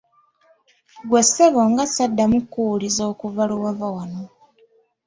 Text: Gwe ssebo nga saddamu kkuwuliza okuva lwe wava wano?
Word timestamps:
Gwe 1.09 1.21
ssebo 1.25 1.61
nga 1.69 1.83
saddamu 1.87 2.37
kkuwuliza 2.43 3.01
okuva 3.11 3.41
lwe 3.49 3.57
wava 3.63 3.87
wano? 3.95 4.23